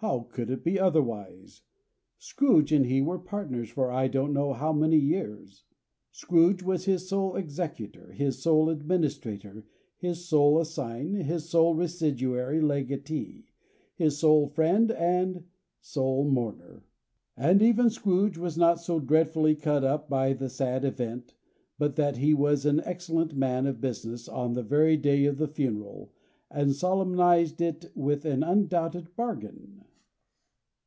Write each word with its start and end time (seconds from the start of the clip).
How 0.00 0.28
could 0.30 0.48
it 0.48 0.62
be 0.62 0.78
otherwise? 0.78 1.62
Scrooge 2.18 2.70
and 2.70 2.86
he 2.86 3.02
were 3.02 3.18
partners 3.18 3.68
for 3.68 3.90
I 3.90 4.06
don't 4.06 4.32
know 4.32 4.52
how 4.52 4.72
many 4.72 4.96
years. 4.96 5.64
Scrooge 6.12 6.62
was 6.62 6.84
his 6.84 7.08
sole 7.08 7.34
executor, 7.34 8.12
his 8.12 8.40
sole 8.40 8.70
administrator, 8.70 9.66
his 9.96 10.24
sole 10.28 10.60
assign, 10.60 11.14
his 11.14 11.48
sole 11.50 11.74
residuary 11.74 12.60
legatee, 12.60 13.46
his 13.96 14.18
sole 14.20 14.46
friend, 14.46 14.92
and 14.92 15.46
sole 15.80 16.22
mourner. 16.30 16.84
And 17.36 17.60
even 17.60 17.90
Scrooge 17.90 18.38
was 18.38 18.56
not 18.56 18.80
so 18.80 19.00
dreadfully 19.00 19.56
cut 19.56 19.82
up 19.82 20.08
by 20.08 20.32
the 20.32 20.48
sad 20.48 20.84
event, 20.84 21.34
but 21.76 21.96
that 21.96 22.18
he 22.18 22.34
was 22.34 22.64
an 22.64 22.78
excellent 22.84 23.34
man 23.34 23.66
of 23.66 23.80
business 23.80 24.28
on 24.28 24.52
the 24.52 24.62
very 24.62 24.96
day 24.96 25.24
of 25.24 25.38
the 25.38 25.48
funeral, 25.48 26.12
and 26.52 26.72
solemnized 26.76 27.60
it 27.60 27.90
with 27.96 28.24
an 28.24 28.44
undoubted 28.44 29.16
bargain. 29.16 29.84